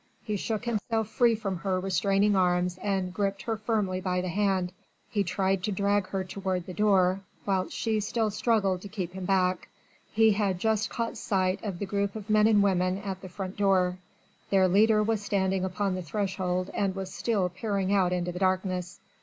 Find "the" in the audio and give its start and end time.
4.21-4.29, 6.65-6.73, 11.77-11.85, 13.21-13.29, 15.93-16.01, 18.31-18.39